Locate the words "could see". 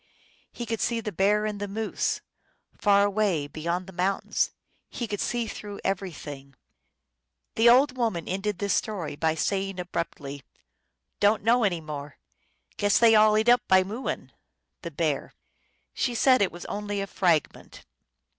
0.65-0.99, 5.07-5.45